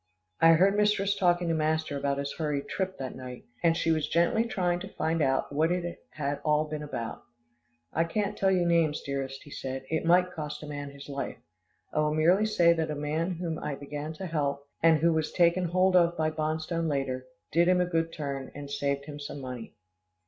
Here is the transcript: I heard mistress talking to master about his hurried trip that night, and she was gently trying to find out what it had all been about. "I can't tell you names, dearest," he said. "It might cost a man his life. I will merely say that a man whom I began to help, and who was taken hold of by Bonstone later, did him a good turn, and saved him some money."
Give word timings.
I 0.39 0.53
heard 0.53 0.75
mistress 0.75 1.15
talking 1.15 1.47
to 1.49 1.53
master 1.53 1.95
about 1.95 2.17
his 2.17 2.33
hurried 2.33 2.67
trip 2.67 2.97
that 2.97 3.13
night, 3.15 3.45
and 3.61 3.77
she 3.77 3.91
was 3.91 4.09
gently 4.09 4.45
trying 4.45 4.79
to 4.79 4.87
find 4.91 5.21
out 5.21 5.53
what 5.53 5.71
it 5.71 5.99
had 6.13 6.39
all 6.43 6.65
been 6.67 6.81
about. 6.81 7.21
"I 7.93 8.05
can't 8.05 8.35
tell 8.35 8.49
you 8.49 8.65
names, 8.65 9.01
dearest," 9.03 9.43
he 9.43 9.51
said. 9.51 9.85
"It 9.91 10.03
might 10.03 10.31
cost 10.33 10.63
a 10.63 10.67
man 10.67 10.89
his 10.89 11.07
life. 11.07 11.37
I 11.93 11.99
will 11.99 12.15
merely 12.15 12.47
say 12.47 12.73
that 12.73 12.89
a 12.89 12.95
man 12.95 13.33
whom 13.35 13.59
I 13.59 13.75
began 13.75 14.11
to 14.13 14.25
help, 14.25 14.67
and 14.81 14.97
who 14.97 15.13
was 15.13 15.31
taken 15.31 15.65
hold 15.65 15.95
of 15.95 16.17
by 16.17 16.31
Bonstone 16.31 16.87
later, 16.87 17.27
did 17.51 17.67
him 17.67 17.79
a 17.79 17.85
good 17.85 18.11
turn, 18.11 18.51
and 18.55 18.71
saved 18.71 19.05
him 19.05 19.19
some 19.19 19.39
money." 19.39 19.75